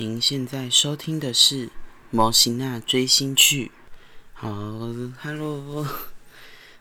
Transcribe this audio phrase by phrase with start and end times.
[0.00, 1.66] 您现在收听的是
[2.12, 3.66] 《模型娜追星去》。
[4.32, 4.48] 好
[5.20, 5.84] ，Hello，Hello，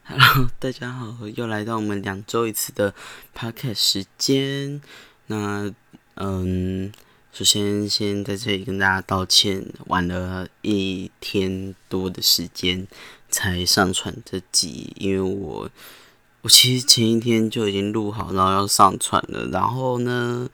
[0.60, 2.94] 大家好，又来到我们两周一次的
[3.36, 4.80] Podcast 时间。
[5.26, 5.74] 那，
[6.18, 6.92] 嗯，
[7.34, 12.88] 首先先在这里跟大家道歉，晚了一天多的时间
[13.32, 15.68] 才上传这集，因为我
[16.44, 20.48] 我其实前一天就已经录好，然后要上传了，然后呢。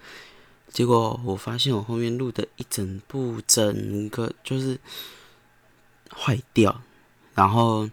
[0.74, 4.80] 结果我发现我后面录的一整部整个就是
[6.12, 6.82] 坏掉，
[7.36, 7.88] 然后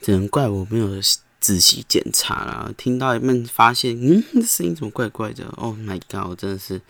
[0.00, 1.00] 只能怪我没有
[1.38, 2.74] 仔细检查了。
[2.76, 6.28] 听到一半发现，嗯，这声音怎么怪怪的？Oh my god！
[6.30, 6.82] 我真的是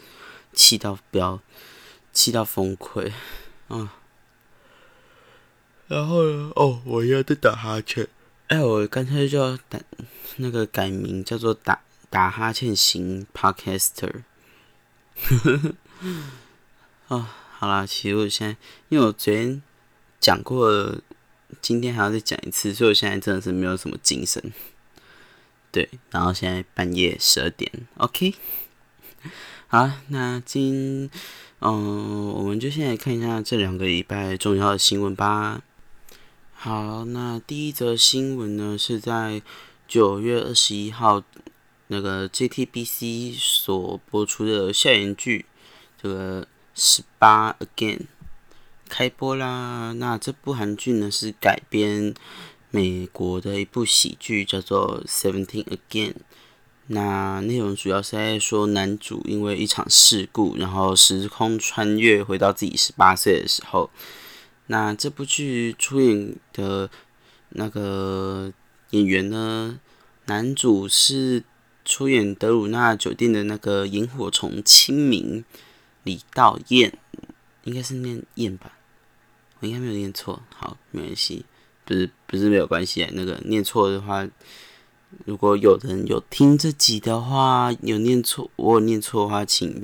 [0.54, 1.41] 气到飙，
[2.14, 3.12] 气到崩溃
[3.68, 3.92] 啊！
[5.86, 6.50] 然后呢？
[6.56, 8.08] 哦，我又在打哈欠。
[8.46, 9.78] 哎，我干脆就打
[10.36, 14.22] 那个改名叫做打打哈欠型 podcaster。
[15.24, 15.74] 呵呵呵，
[17.08, 17.27] 哦，
[17.58, 18.56] 好啦，其实我现在，
[18.88, 19.62] 因为我昨天
[20.20, 20.97] 讲过，
[21.61, 24.52] 今天还要再讲一次，所以我现在真的是没有什么精神。
[25.70, 28.34] 对，然后现在半夜十二点，OK。
[29.69, 31.11] 好，那今，
[31.58, 35.61] 嗯，我们就先来看一下这两个礼拜重要的新闻吧。
[36.55, 39.42] 好，那第一则新闻呢，是在
[39.86, 41.22] 九月二十一号。
[41.91, 45.47] 那个 JTBC 所播出的校园剧，
[46.00, 48.00] 这个十八 Again
[48.91, 49.95] 开播啦。
[49.97, 52.12] 那这部韩剧呢是改编
[52.70, 56.17] 美国的一部喜剧，叫做 Seventeen Again。
[56.89, 63.89] 那内容主要是在说男主因为一场事故，然后时空穿越回到自己十八岁的时候。
[64.67, 66.91] 那这部剧出演的
[67.48, 68.52] 那个
[68.91, 69.80] 演员呢，
[70.27, 71.45] 男主是。
[71.89, 75.42] 出演德鲁纳酒店的那个萤火虫清明，
[76.03, 76.92] 李道彦，
[77.64, 78.72] 应该是念彦吧，
[79.58, 81.47] 我应该没有念错，好，没关系，
[81.86, 84.28] 不是不是没有关系，那个念错的话，
[85.24, 89.83] 如果有人有听这集的话，有念错，我有念错的话，请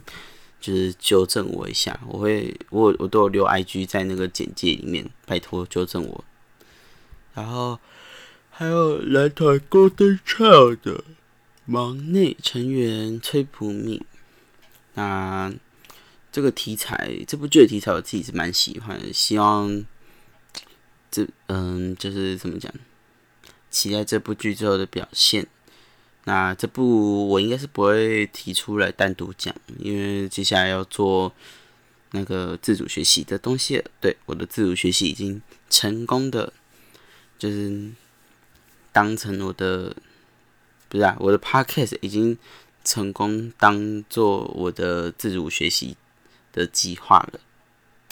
[0.60, 6.24] 就是纠正我一下，我会我我都有留 IG 在那个简介里面，拜托纠正我。
[7.32, 7.80] 然后
[8.50, 11.00] 还有男团 Golden Child。
[11.66, 14.04] 忙内成员崔普敏，
[14.92, 15.50] 那
[16.30, 19.82] 这个题材，这部剧的题材我自己是蛮喜欢的，希望
[21.10, 22.70] 这嗯，就是怎么讲，
[23.70, 25.46] 期待这部剧之后的表现。
[26.24, 31.32] 那这部我应该是不会提出来单独讲，因为接下来要做
[32.10, 33.82] 那个自主学习的东西。
[34.00, 36.52] 对，我的自主学习已经成功的，
[37.38, 37.90] 就是
[38.92, 39.96] 当成我的。
[40.94, 42.38] 不是啊，我的 podcast 已经
[42.84, 45.96] 成功当做我的自主学习
[46.52, 47.40] 的计划了。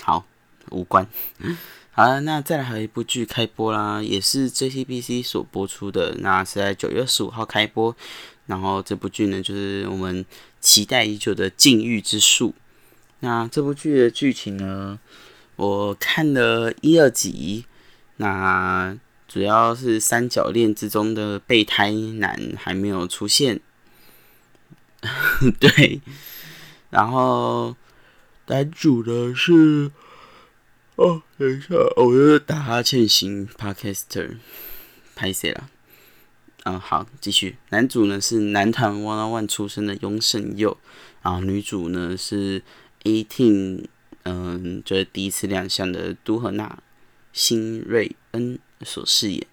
[0.03, 0.26] 好，
[0.70, 1.06] 无关。
[1.94, 7.94] 好了，那再来还有一部剧开播啦，也是 J C B C 所播出的，那是在九月十五号开播。
[8.47, 10.26] 然后这部剧呢，就是我们
[10.60, 12.48] 期待已久的《禁欲之术》。
[13.21, 14.98] 那这部剧的剧情呢，
[15.54, 17.65] 我看了一二集，
[18.16, 18.98] 那。
[19.32, 23.62] 主要是三角恋之中的备胎男还没有出现，
[25.59, 26.03] 对，
[26.91, 27.75] 然后
[28.48, 29.91] 男主呢是，
[30.97, 34.37] 哦，等一下，我又打哈欠型 Podcaster，
[35.15, 35.71] 拍谁了？
[36.65, 37.56] 嗯，好，继续。
[37.71, 40.76] 男主呢是男团 One One 出身的雍胜佑，
[41.22, 42.62] 然后女主呢是
[43.04, 43.87] Eighteen，
[44.25, 46.82] 嗯，就是第一次亮相的都和娜
[47.32, 48.59] 辛瑞恩。
[48.84, 49.47] 所饰演，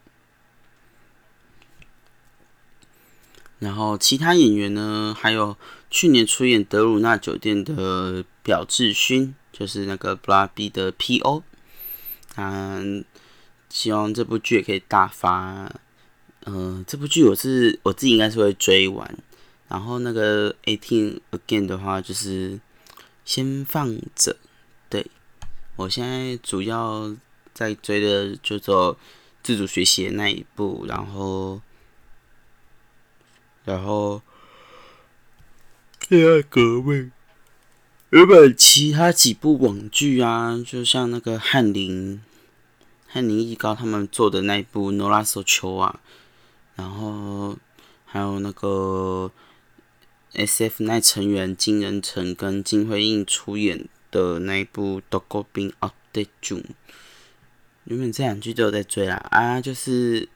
[3.59, 5.13] 然后其他演员呢？
[5.17, 5.57] 还有
[5.89, 11.43] 去年出演《德鲁纳酒店》的表志勋，就是那个 b l a B 的 P.O。
[12.37, 13.03] 嗯，
[13.69, 15.69] 希望这部剧也可以大发。
[16.45, 19.17] 嗯，这部剧我是我自己应该是会追完。
[19.67, 22.59] 然后那个 Eighteen Again 的话，就是
[23.25, 24.37] 先放着。
[24.89, 25.05] 对
[25.75, 27.13] 我现在主要
[27.53, 28.97] 在追的就做。
[29.49, 31.59] 自主学习的那一部，然后，
[33.65, 34.21] 然后，
[36.07, 37.11] 恋爱革命，
[38.11, 42.21] 原本其他几部网剧啊，就像那个翰林、
[43.07, 45.99] 翰林艺高他们做的那一部《诺拉索丘》啊，
[46.75, 47.57] 然后
[48.05, 49.31] 还有那个
[50.33, 50.83] S.F.
[50.83, 56.61] 那成员金仁成跟金惠映出演的那一部《德国兵 Update June》。
[57.89, 60.29] 原本这两句都有在追啦，啊，就是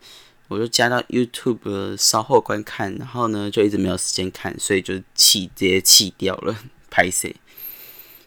[0.48, 6.58] 我就加到 YouTube 稍后观看，然后呢就一直没有时间看，所以就弃直接弃掉了，
[6.90, 7.32] 拍摄？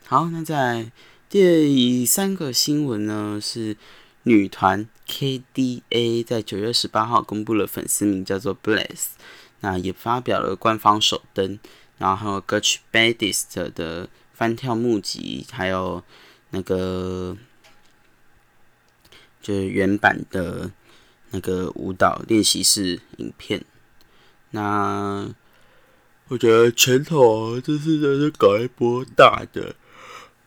[0.06, 0.93] 好，那在
[1.28, 3.76] 第三个新闻呢，是
[4.23, 9.06] 女团 KDA 在九月十八号公布了粉丝名叫做 Bless，
[9.58, 11.58] 那也发表了官方首登，
[11.99, 16.05] 然后还有歌曲 Baddest 的翻跳募集，还有
[16.50, 17.37] 那个
[19.46, 20.69] 就是原版的
[21.31, 23.64] 那个舞蹈练习室影片。
[24.50, 25.28] 那
[26.26, 29.76] 我觉得拳头这次真是搞一波大的。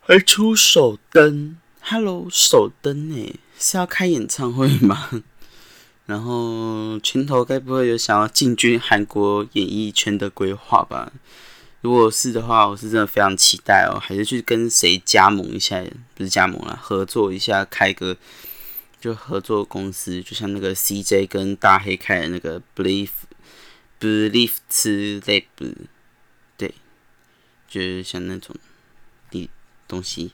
[0.01, 3.39] 还出手灯，Hello，手灯呢？
[3.57, 5.09] 是要开演唱会吗？
[6.05, 11.13] 然后拳头该不会有想要进军韩国演艺圈的规划吧？
[11.79, 13.97] 如果是的话，我是真的非常期待哦。
[13.97, 15.81] 还是去跟谁加盟一下？
[16.15, 18.17] 不是加盟啊，合作一下，开个
[18.99, 23.09] 就合作公司，就像那个 CJ 跟大黑开的那个 Believe
[23.99, 25.47] Believe 之类？
[26.57, 26.73] 对，
[27.67, 28.55] 就是像那种。
[29.87, 30.33] 东西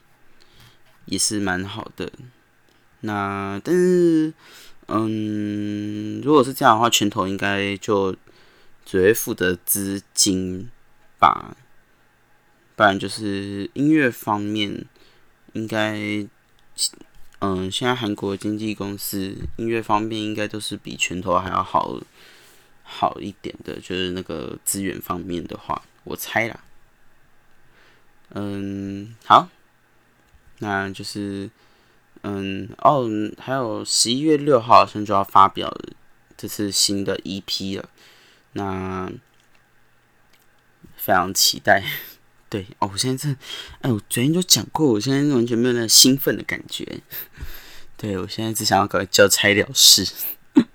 [1.06, 2.12] 也是蛮好的，
[3.00, 4.34] 那但是，
[4.86, 8.14] 嗯，如果是这样的话，拳头应该就
[8.84, 10.68] 只会负责资金
[11.18, 11.56] 吧，
[12.76, 14.84] 不然就是音乐方面
[15.54, 16.28] 应该，
[17.40, 22.00] 嗯，现在韩国经纪公司音乐方面应该都是比拳头还要好
[22.82, 26.60] 好一点的，就是那个资源方面的话，我猜啦。
[28.30, 29.48] 嗯，好，
[30.60, 31.50] 那就是，
[32.22, 33.06] 嗯，哦，
[33.38, 35.72] 还有十一月六号好像就要发表
[36.36, 37.88] 这次新的 EP 了，
[38.54, 39.12] 那
[40.96, 41.84] 非常期待。
[42.56, 43.36] 对，哦，我现在这，
[43.82, 47.00] 哎，我昨天就讲过，我现在完全没有那兴奋的感觉。
[47.98, 50.06] 对，我现在只想要搞个交差了事。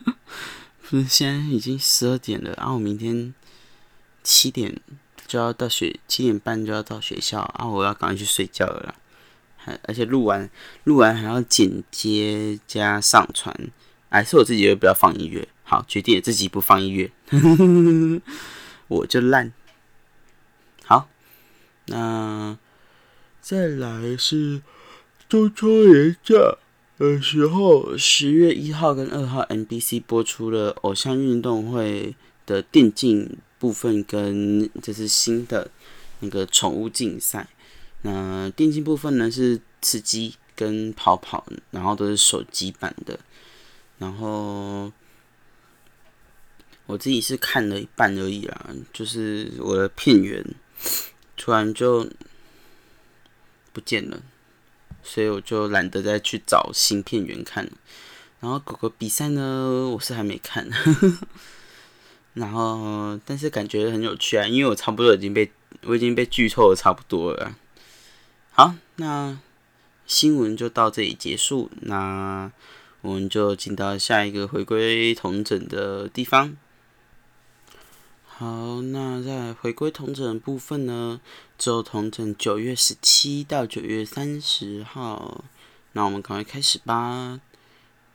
[0.90, 3.34] 不是，现在已经十二点了，然后我明天
[4.24, 4.80] 七点。
[5.28, 7.66] 就要到学七点半就要到学校啊！
[7.66, 8.94] 我要赶快去睡觉了，
[9.56, 10.50] 还而且录完
[10.84, 13.56] 录完还要剪接加上传，
[14.10, 17.10] 还是我自己又不要放音乐，好决定自己不放音乐，
[18.90, 19.54] 我就烂。
[21.92, 22.58] 好，那
[23.42, 24.62] 再来是
[25.30, 26.36] 中秋连假
[26.98, 32.16] 的时候，十月一号跟二号，NBC 播出了偶像运动会
[32.46, 33.38] 的电竞。
[33.62, 35.70] 部分跟这是新的
[36.22, 37.48] 那个宠物竞赛，
[38.02, 43.20] 那电竞部分呢是吃鸡跟跑跑，然后都是手机版的，
[44.00, 44.92] 然后
[46.88, 50.44] 我自己是看了一半而已啦，就是我的片源
[51.42, 52.08] 突然就
[53.74, 54.22] 不见了，
[55.02, 57.72] 所以我就懒得再去找新片源看了。
[58.40, 60.70] 然后狗狗比赛呢，我是还没看。
[62.36, 65.52] 然后，但是感觉很有趣啊，因为我差不多已经被
[65.82, 67.56] 我已经被剧透的差不多了。
[68.52, 69.40] 好，那
[70.06, 72.52] 新闻就到这里结束，那
[73.02, 76.56] 我们就进到下一个回归同整的地方。
[78.42, 81.22] 好，那在回归同整部分呢，
[81.60, 85.44] 就同整九月十七到九月三十号，
[85.92, 87.40] 那我们赶快开始吧。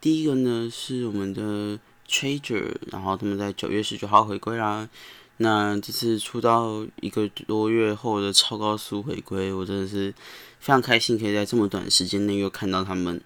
[0.01, 1.79] 第一个呢是我们的。
[2.09, 4.89] Trager，然后他们在九月十九号回归啦。
[5.37, 10.13] 那这次出道一个多月后的超高速回归，我真的是
[10.59, 13.21] 非常开心，可以在这么短时间内又看到他们。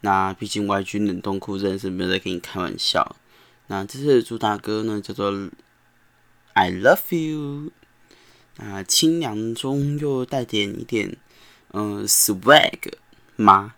[0.00, 3.16] 那毕竟 YG 冷冻库真的是没有在跟你开玩笑。
[3.66, 5.30] 那这次的主打歌呢，叫做
[6.54, 7.70] 《I Love You》。
[8.56, 11.16] 啊，清凉中又带点一点，
[11.72, 12.92] 嗯，swag
[13.34, 13.74] 吗？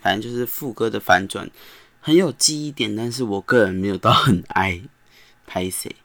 [0.00, 1.50] 反正就是副歌的反转。
[2.00, 4.82] 很有记忆点，但是我个人没有到很爱
[5.46, 5.96] 拍谁。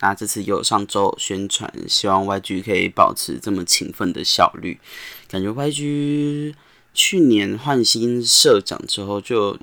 [0.00, 4.80] 那这次有上周宣传，希望 YG 可以保持这么勤奋的效率。
[5.28, 6.54] 感觉 YG
[6.92, 9.56] 去年换新社长之后，就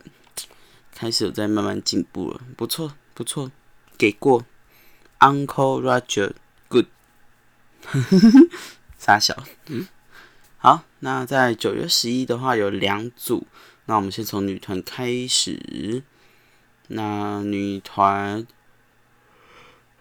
[0.94, 3.52] 开始有在慢慢进步了，不错不错，
[3.98, 4.46] 给过
[5.20, 6.88] Uncle Roger，Good，
[8.98, 9.88] 傻小，嗯，
[10.58, 13.48] 好，那在九月十一的话有两组。
[13.86, 16.04] 那我们先从女团开始。
[16.88, 18.46] 那女团，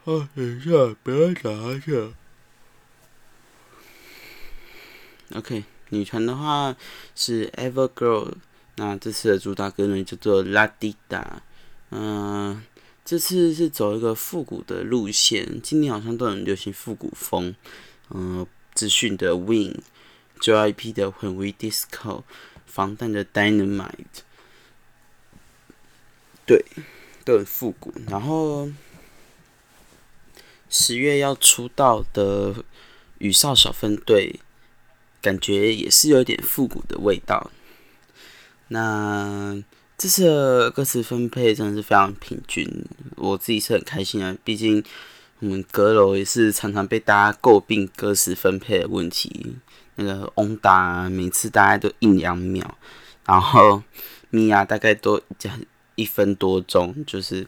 [0.04, 2.14] 啊，等一下，不要打哈欠。
[5.34, 6.76] OK，女团的话
[7.14, 8.34] 是 Evergirl。
[8.76, 11.20] 那这次的主打歌呢叫做《La Di Da》。
[11.90, 12.62] 嗯，
[13.04, 15.60] 这次是走一个复古的路线。
[15.62, 17.54] 今年好像都很流行复古风。
[18.10, 22.22] 嗯，资讯的 Win，JYP 的 When We Disco。
[22.66, 24.24] 防弹的 Dynamite，
[26.44, 26.64] 对，
[27.24, 27.94] 都很复古。
[28.08, 28.68] 然后
[30.68, 32.64] 十月要出道的
[33.18, 34.40] 雨少小分队
[35.22, 37.52] 感觉也是有点复古的味道。
[38.66, 39.62] 那
[39.96, 42.66] 这次的歌词分配真的是非常平均，
[43.16, 44.36] 我自己是很开心啊。
[44.44, 44.82] 毕竟
[45.38, 49.56] 我们阁楼也是常常被大家诟病歌词分配的问题，
[49.96, 52.64] 那个翁达每次大概都一两秒，
[53.24, 53.82] 然后
[54.30, 55.60] 米娅大概都讲
[55.94, 57.46] 一分多钟，就是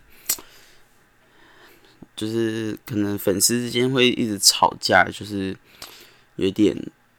[2.15, 5.57] 就是可能粉丝之间会一直吵架，就是
[6.37, 6.77] 有点。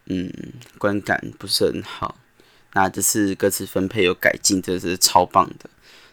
[0.09, 0.31] 嗯，
[0.77, 2.17] 观感不是很好。
[2.77, 5.67] 那这次歌词分配有改进，这是超棒的。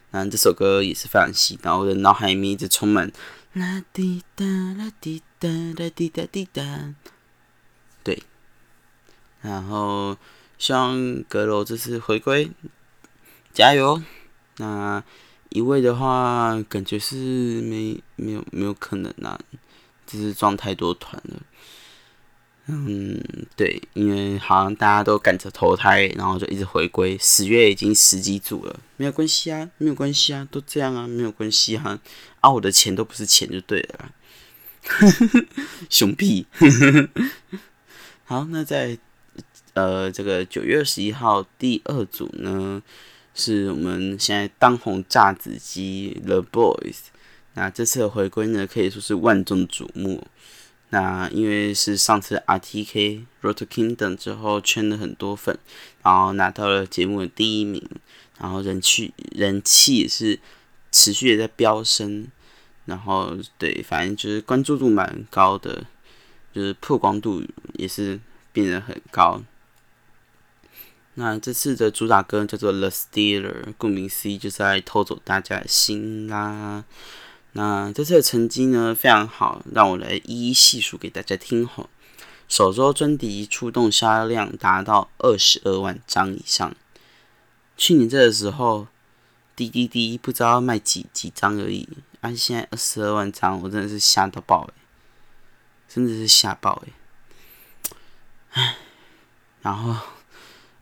[0.09, 3.11] 那这首歌也是非常洗脑，我的脑海里面一直充满
[3.53, 6.95] 啦滴答啦滴答啦滴答滴答。
[8.03, 8.23] 对，
[9.41, 10.17] 然后
[10.57, 12.49] 希望阁楼这次回归，
[13.53, 14.01] 加油！
[14.57, 15.03] 那
[15.49, 19.39] 一位的话，感觉是没没有没有可能啊，
[20.07, 21.43] 就是装太多团了。
[22.67, 23.21] 嗯，
[23.55, 27.15] 对，因为好像大家都赶着投胎，然后就一直回归。
[27.19, 31.99] 十月已经十几组了，没有关系啊，没有关系啊，都这样啊，没有关系哈。
[32.39, 34.11] 啊，我的钱都不是钱就对了，
[35.91, 36.47] 熊屁。
[38.25, 38.97] 好，那在
[39.73, 42.81] 呃这个九月二十一号第二组呢，
[43.35, 46.95] 是我们现在当红炸子鸡 The Boys。
[47.53, 50.25] 那这次的回归呢，可以说是万众瞩目。
[50.95, 55.59] 那因为是上次 RTK Road Kingdom 之后圈了很多粉，
[56.01, 57.85] 然后拿到了节目的第一名，
[58.39, 60.39] 然后人气人气也是
[60.93, 62.27] 持续的在飙升，
[62.85, 65.85] 然后对，反正就是关注度蛮高的，
[66.53, 68.17] 就是曝光度也是
[68.53, 69.43] 变得很高。
[71.15, 76.85] 那这次的主打歌叫做 The Stealer，顾名思义就是在偷走大家的心啦。
[77.57, 81.89] 那这次的成绩呢非常好，让我来一一细数给大家听吼。
[82.49, 86.75] 首周专辑出动销量达到二十二万张以上，
[87.77, 88.87] 去年这个时候
[89.55, 91.87] 滴滴滴不知道卖几几张而已，
[92.19, 94.73] 啊现在二十二万张，我真的是吓到爆诶，
[95.87, 96.91] 真的是吓爆诶。
[98.51, 98.75] 唉，
[99.61, 99.95] 然后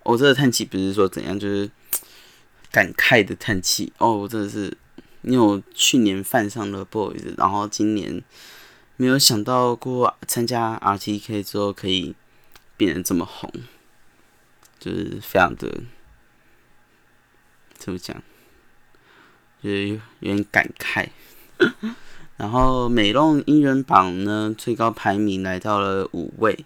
[0.01, 1.69] 我这个叹气不是说怎样，就是
[2.71, 4.75] 感慨的叹气哦，我真的是。
[5.23, 8.21] 因为我去年犯上了 boys，然后今年
[8.97, 12.13] 没有想到过参加 RTK 之后可以
[12.77, 13.51] 变得这么红，
[14.79, 15.81] 就是非常的
[17.77, 18.21] 怎么讲，
[19.61, 19.99] 就是有
[20.35, 21.07] 点感慨。
[22.35, 26.65] 然后美弄音人榜呢，最高排名来到了五位，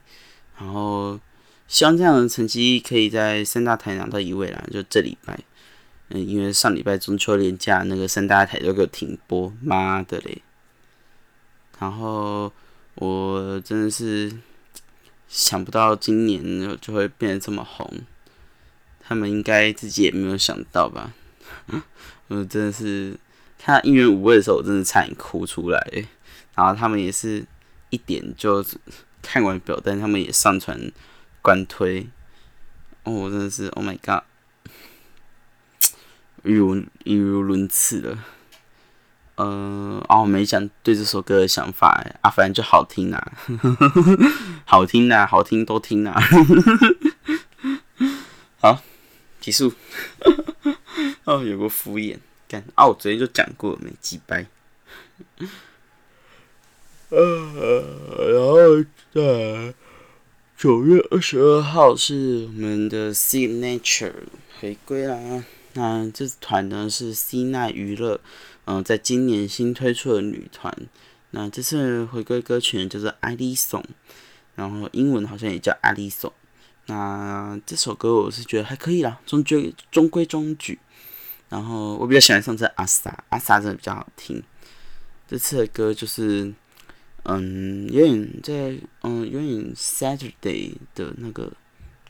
[0.58, 1.20] 然后
[1.68, 5.38] 希望这样的成绩可以在三大台拿到一位啦，就这礼拜。
[6.10, 10.42] 嗯，因为上礼拜中秋连假那个三大台都给我停播，妈的嘞！
[11.80, 12.52] 然后
[12.96, 14.32] 我真的是
[15.28, 17.92] 想不到今年就会变得这么红，
[19.00, 21.14] 他们应该自己也没有想到吧？
[22.30, 23.18] 我真的是
[23.60, 26.06] 看音乐五位的时候，我真的差点哭出来。
[26.56, 27.46] 然后他们也是
[27.92, 28.66] 一点就
[29.22, 30.92] 看完表单，他们也上传
[31.42, 32.08] 官推。
[33.04, 34.24] 哦，我真的是，Oh my god！
[36.48, 38.18] 语如语如伦次了，
[39.36, 43.32] 呃，哦，没讲对这首歌的想法，啊，反正就好听啊，
[44.66, 46.18] 好听啊，好听都听啊，
[48.62, 48.82] 好，
[49.42, 49.74] 结束，
[51.25, 54.48] 哦，有个敷衍，干，啊，我昨天就讲过没几掰，
[57.10, 58.56] 呃，然后
[59.13, 59.74] 在
[60.58, 64.13] 九月二十二号是我们的 Signature
[64.60, 65.44] 回归啦。
[65.78, 68.20] 那这团呢是 C 奈娱乐，
[68.66, 70.76] 嗯，在今年新推出的女团。
[71.30, 73.80] 那这次回归歌曲呢叫做《艾丽颂》，
[74.56, 76.32] 然后英文好像也叫《艾丽颂》。
[76.88, 80.80] 那这首歌我是觉得还可以啦，中规中规中矩。
[81.48, 84.42] 然后我比较喜欢上次阿萨，阿萨真的比较好听。
[85.28, 86.52] 这次的歌就是，
[87.24, 91.54] 嗯，有点在，嗯，有点 Saturday 的那个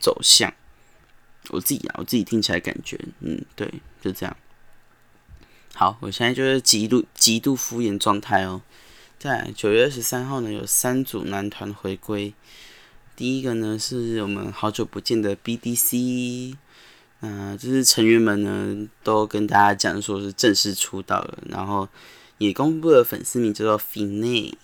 [0.00, 0.50] 走向。
[1.50, 4.36] 我自己啊，我自己听起来感觉，嗯，对，就这样。
[5.74, 8.60] 好，我现在就是极度极度敷衍状态哦。
[9.18, 12.34] 在九月二十三号呢，有三组男团回归。
[13.16, 16.56] 第一个呢是我们好久不见的 BDC，
[17.20, 21.88] 嗯，就是成员们呢都跟大家讲说是正式出道了，然后
[22.38, 24.54] 也公布了粉丝名叫做 Fine。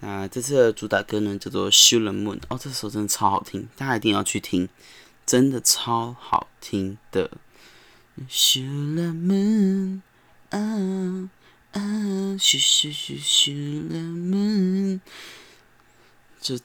[0.00, 4.68] 那这次的主打歌呢叫做《s h o o the Moon》，哦，这首真的超好听，大家一定要去听。
[5.28, 7.30] 真的超好听的。
[8.30, 10.00] Shoot the moon，
[10.48, 10.58] 啊
[11.72, 11.80] 啊
[12.38, 15.00] ，Shoot shoot shoot shoot the moon，
[16.40, 16.58] 就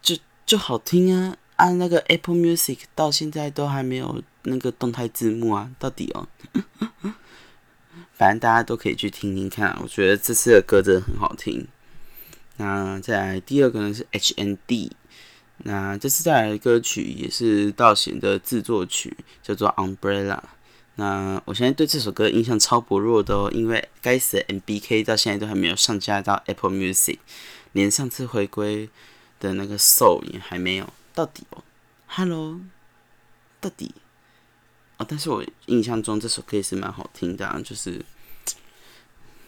[0.00, 6.26] 就就好听啊啊，那个 Apple Music 到现在都还没有那个动态字幕啊，到底哦。
[8.14, 11.68] 反正大家都可以去听听看，我觉得这次的歌真的很好听。
[12.56, 14.90] 那再来第二个呢是 H N D，
[15.64, 20.40] 那这次带来的歌曲也是道贤的制作曲，叫做 Umbrella。
[20.94, 27.18] 那我现在对这首歌印象超薄弱的哦，因为该死的 M B K 到现在都还没有上架到 Apple Music，
[27.72, 28.88] 连上次回归
[29.38, 30.92] 的那个 Soul 也还没有。
[31.14, 31.62] 到底哦
[32.06, 32.60] ，Hello，
[33.60, 33.94] 到底
[34.96, 38.04] 哦，但是我印象中这首歌也是蛮好听的，啊，就是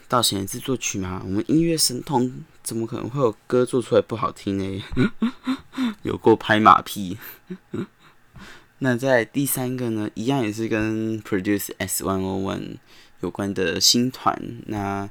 [0.07, 4.85] 道贤制作曲嘛，我们音乐神童怎么可能会有歌做出来不好听呢？
[6.03, 7.19] 有过拍马屁。
[8.83, 12.77] 那在第三个呢，一样也是跟 Produce S One O One
[13.21, 15.09] 有关的新团，那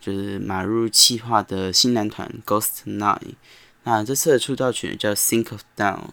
[0.00, 3.34] 就是马入气化的新男团 Ghost Nine。
[3.84, 6.08] 那这次的出道曲叫 Think of Down，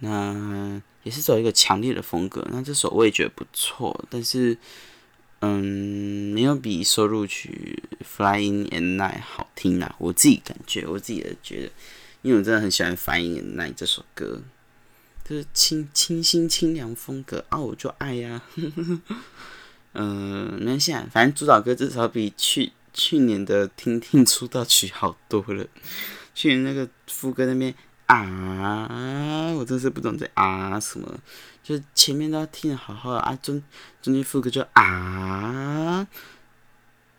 [0.00, 2.44] 那也是走一个强烈的风格。
[2.50, 4.58] 那这首我也觉得不错，但是
[5.40, 9.94] 嗯，没有比收录曲 Flying and Night 好听啊。
[9.98, 11.70] 我自己感觉，我自己的觉得，
[12.26, 14.42] 因为我真的很喜欢 Flying and Night 这首歌。
[15.24, 18.42] 就是清清新清凉风格啊，我就爱呀。
[19.92, 25.64] 嗯， 没现在反正主打歌至少比去去年的听听出道曲好多了。
[26.34, 27.72] 去年那个副歌那边
[28.06, 31.08] 啊，我真是不懂在啊什么，
[31.62, 33.62] 就是前面都要听的好好的啊，中
[34.02, 36.06] 中间副歌就啊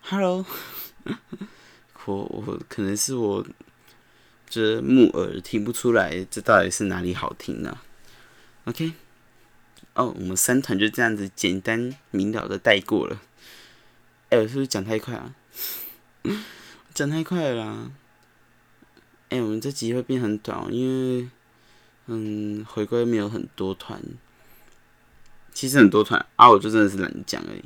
[0.01, 0.45] ，Hello，
[2.05, 3.45] 我我可能是我
[4.50, 7.77] 这木耳听不出来，这到底是哪里好听呢
[8.66, 8.94] ？OK，
[9.94, 13.22] 哦，我们三团就这样子简单明了的带过了。
[14.30, 15.36] 哎，我是不是讲太快啊？
[16.94, 17.92] 讲太快了啦！
[19.30, 21.30] 哎，我们这集会变很短，因为
[22.08, 24.01] 嗯，回归没有很多团，
[25.54, 27.63] 其实很多团啊，我就真的是懒得讲而已。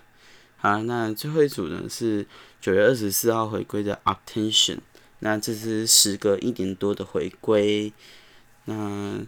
[0.56, 2.26] 好，那最后一组呢是
[2.60, 4.78] 九月二十四号回归的 Attention，
[5.20, 7.92] 那这是时隔一年多的回归，
[8.64, 9.26] 那。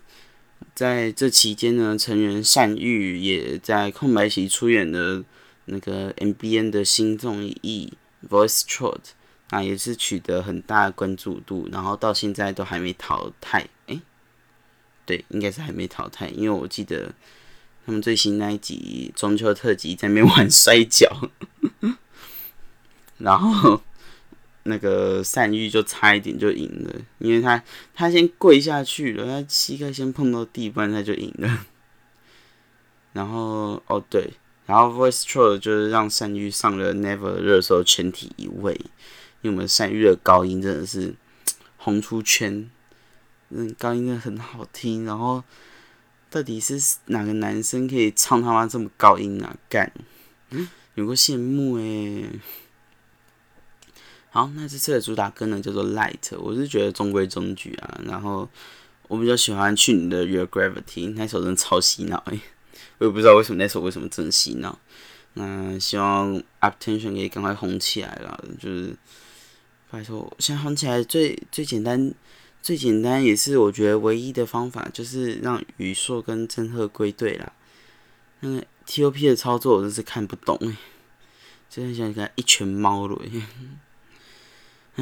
[0.74, 5.24] 在这期间呢，成员善玉也在空白期出演了
[5.64, 7.92] 那个 MBN 的新综艺
[8.28, 8.98] 《Voice Trot》，
[9.48, 13.66] 啊，也是取得很大关注度，然后到现在都还没淘汰。
[13.86, 14.00] 诶，
[15.06, 17.14] 对，应该是还没淘汰，因为我记得
[17.86, 21.30] 他们最新那一集中秋特辑在那边玩摔跤，
[23.16, 23.82] 然后。
[24.64, 27.62] 那个善玉就差一点就赢了，因为他
[27.94, 31.66] 他先跪下去了，他膝盖先碰到地板，他就赢了。
[33.14, 34.34] 然后哦对，
[34.66, 38.74] 然后 Voice Troll 就是让善玉上了 Never 热搜全体一位，
[39.40, 41.14] 因为我们善玉的高音真的是
[41.76, 42.70] 红出圈，
[43.48, 45.04] 嗯，高音真的很好听。
[45.04, 45.42] 然后
[46.28, 49.56] 到底是哪个男生可以唱他妈这么高音啊？
[49.68, 49.90] 干，
[50.94, 52.26] 有个羡慕诶。
[54.32, 58.00] 好，那这次的主打歌呢叫做《Light》，我是觉得中规中矩啊。
[58.04, 58.48] 然后
[59.08, 62.40] 我比较喜欢去你的《Your Gravity》，那首真超洗脑诶，
[62.98, 64.78] 我也不知道为什么那首为什么这么洗脑。
[65.34, 68.94] 那希望《Attention》可以赶快红起来了，就是
[69.90, 72.14] 拜托，现在红起来最最简单、
[72.62, 77.52] 最简单也是我觉得唯一的方法，就是让宇硕跟真鹤归队啦。
[78.38, 80.76] 那个 T.O.P 的操作我真是看不懂诶，
[81.68, 83.20] 真的想给他一拳猫了。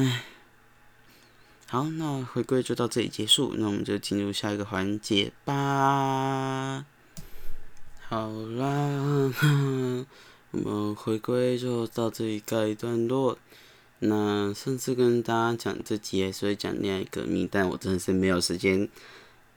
[0.01, 0.23] 唉，
[1.67, 6.85] 好，那回归就到这里结束，那我们就进入下一个环节吧。
[8.07, 9.33] 好啦，
[10.51, 13.37] 我们回归就到这里告一段落。
[13.99, 18.87] 那上次跟大家讲这集，所以讲恋爱革命，但我真的是没有时间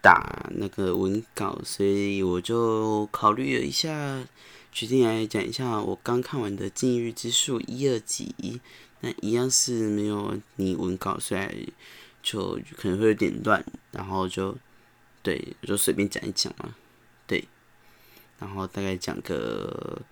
[0.00, 4.26] 打那个文稿，所以我就考虑了一下，
[4.72, 8.60] 决定来讲一下我刚看完的《禁欲之术》一二集。
[9.04, 11.72] 那一样是没有你文稿，所以
[12.22, 14.56] 就可能会有点乱，然后就
[15.24, 16.76] 对，就随便讲一讲嘛，
[17.26, 17.48] 对，
[18.38, 20.02] 然后大概讲个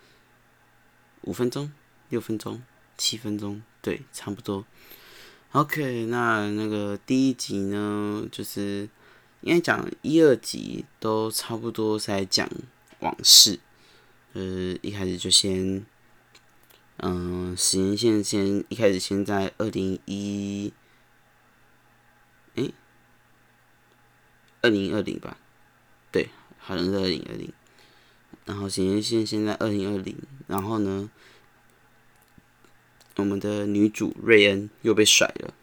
[1.20, 1.72] 五分钟、
[2.08, 2.60] 六分钟、
[2.98, 4.66] 七分钟，对，差不多。
[5.52, 8.88] OK，那那个第一集呢，就是
[9.42, 12.50] 应该讲一二集都差不多是在讲
[12.98, 13.60] 往事，
[14.32, 15.86] 呃，一开始就先。
[17.02, 20.70] 嗯，时间线先一开始先在二零一，
[22.56, 22.74] 诶，
[24.60, 25.38] 二零二零吧，
[26.12, 27.50] 对，好像是二零二零。
[28.44, 30.14] 然后时间线现在二零二零，
[30.46, 31.08] 然后呢，
[33.16, 35.54] 我们的女主瑞恩又被甩了。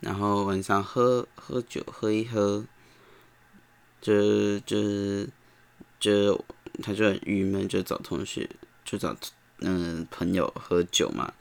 [0.00, 2.66] 然后晚上喝喝酒喝一喝，
[4.00, 5.28] 就就
[6.00, 6.44] 就
[6.82, 8.50] 他就很郁闷，就找同学
[8.84, 9.16] 就找
[9.62, 11.32] 嗯朋友喝酒嘛。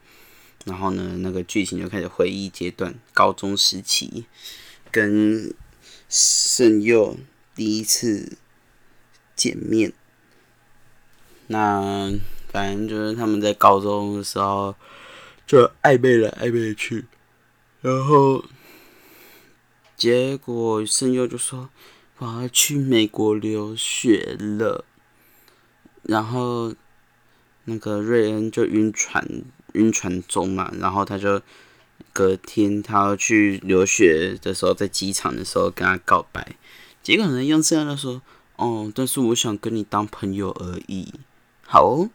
[0.66, 4.26] 然后呢，那个剧情就开始回忆阶段，高中时期
[4.92, 5.52] 跟
[6.08, 7.18] 圣佑
[7.56, 8.38] 第一次
[9.36, 9.92] 见面。
[11.48, 12.14] 那
[12.52, 14.76] 反正就是他们在高中的时候
[15.48, 17.06] 就暧昧来暧昧去，
[17.82, 18.46] 然后
[19.98, 21.70] 结果圣佑就说
[22.20, 24.86] 我要去美国留学了，
[26.04, 26.76] 然后
[27.66, 29.44] 那个瑞恩就晕船。
[29.74, 31.42] 晕船中嘛，然后他就
[32.12, 36.58] 隔天他要去留学的时候，在机场的时候跟他告白，
[37.02, 38.22] 结果呢用这样的说，
[38.58, 41.14] 哦，但是我想跟你当朋友而已，
[41.66, 42.10] 好哦，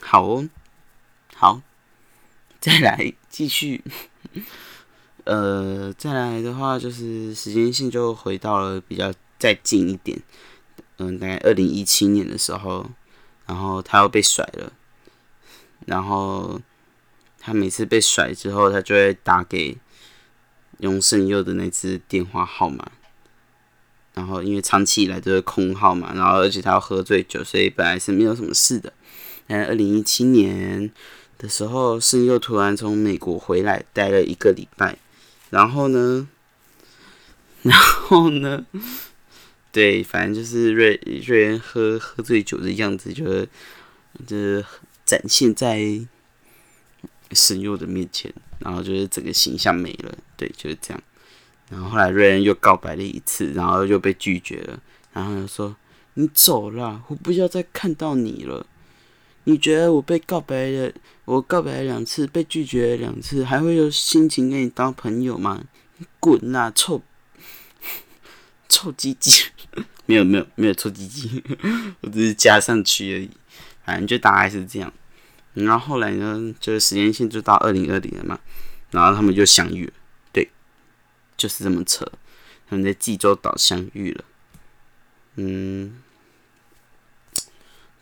[0.00, 0.48] 好哦，
[1.36, 1.60] 好，
[2.58, 3.84] 再来继续，
[5.24, 10.18] 呃，再来的话就是时间线就回到了比较再近一点，
[10.96, 12.88] 嗯，大概二零一七年的时候，
[13.50, 14.72] 然后他要被甩了，
[15.86, 16.60] 然后。
[17.42, 19.78] 他每次被甩之后，他就会打给
[20.80, 22.92] 永胜佑的那只电话号码。
[24.12, 28.92] 然后因为长期以来都是空号嘛，然后而且他要喝醉酒，所以本来是没有什么事的。
[29.46, 30.90] 但二零一七年
[31.38, 34.98] 的时候，胜佑突然从美国回来，待了一个礼拜。
[35.48, 36.28] 然后呢，
[37.64, 38.66] 然后呢，
[39.72, 43.48] 对，反正就是瑞瑞恩喝喝醉酒的样子，就是
[44.26, 44.64] 就是
[45.04, 46.06] 展现在。
[47.32, 51.00] 神佑的面前，然后就是整个形象没了，对，就是这样。
[51.68, 55.76] 然后后来瑞恩又告白了一次，然后又被拒绝了，然后又说
[56.14, 58.66] ：“你走了，我不要再看到你了。
[59.44, 60.92] 你觉得我被告白了，
[61.24, 65.62] 我告白了两次，被拒绝了两次，还会有心情跟你当朋友吗？
[66.18, 67.00] 滚啦，臭
[68.70, 69.44] 臭鸡鸡！
[70.06, 71.44] 没有没有没有臭鸡鸡，
[72.00, 73.30] 我只是加上去而已。
[73.84, 74.90] 反正就大概是这样。”
[75.52, 78.38] 然后后来呢，就是时间线就到二零二零了嘛，
[78.92, 79.92] 然后他们就相遇了，
[80.32, 80.48] 对，
[81.36, 82.06] 就是这么扯，
[82.68, 84.24] 他们在济州岛相遇了，
[85.34, 86.00] 嗯，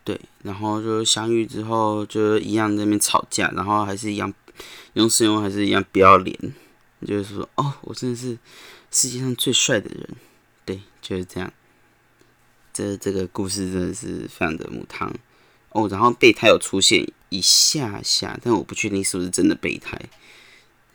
[0.03, 4.31] 对，然后就相遇之后就一样在那边吵架，然后还是一样
[4.93, 6.37] 用声用还是一样不要脸，
[7.03, 8.37] 就是说哦，我真的是
[8.91, 10.07] 世界上最帅的人，
[10.69, 11.51] 对，就是这样，
[12.71, 15.11] 这这个故事真的是非常的母汤。
[15.69, 19.99] 哦，然后备胎有出现一下下，但我不确定是不是真的备胎。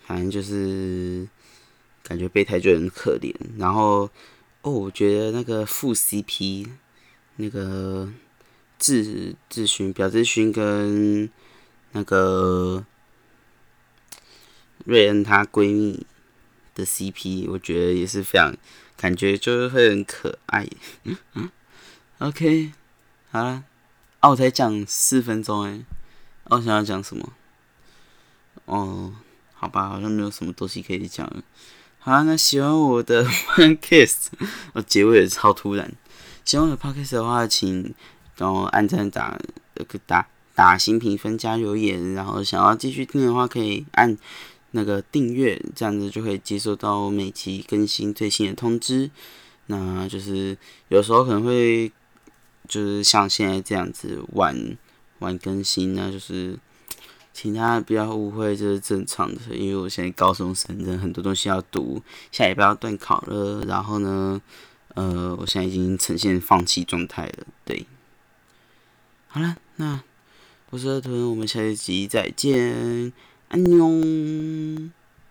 [0.06, 1.26] 反正就是
[2.04, 3.34] 感觉备胎就很可怜。
[3.58, 4.08] 然后
[4.62, 6.68] 哦，我觉得那个副 CP
[7.34, 8.12] 那个
[8.78, 11.28] 智智勋表智勋跟
[11.90, 12.87] 那个
[14.84, 16.06] 瑞恩她闺蜜
[16.76, 18.56] 的 CP，我觉得也是非常
[18.96, 20.66] 感觉就是会很可爱。
[21.04, 21.50] 嗯
[22.18, 22.72] OK，
[23.30, 23.64] 好了。
[24.20, 25.85] 哦，我才讲四分钟哎，
[26.44, 27.33] 我想要讲什么？
[28.64, 29.12] 哦，
[29.52, 31.42] 好吧，好像没有什么东西可以讲了。
[31.98, 33.24] 好，那喜欢我的
[33.57, 34.28] podcast，
[34.72, 35.92] 我结尾也超突然。
[36.44, 37.94] 喜欢我的 podcast 的话，请
[38.38, 39.38] 帮我按赞、打
[39.74, 42.14] 那个打打新评分、加留言。
[42.14, 44.16] 然后想要继续听的话，可以按
[44.74, 49.10] 那个订阅，这样子就可以接收到每期更新最新的通知。
[49.66, 50.56] 那就是
[50.88, 51.90] 有时候可能会。
[52.66, 54.78] 就是像现在这样子晚
[55.18, 56.58] 晚更新呢，就是
[57.30, 59.54] 请大家不要误会，这是正常的。
[59.54, 62.00] 因为我现在高中生，人很多东西要读，
[62.32, 63.62] 下礼拜要断考了。
[63.66, 64.40] 然后呢，
[64.94, 67.46] 呃，我现在已经呈现放弃状态了。
[67.66, 67.84] 对，
[69.28, 70.02] 好了，那
[70.70, 73.12] 我是二屯，我们下一集再见，
[73.48, 74.92] 안녕.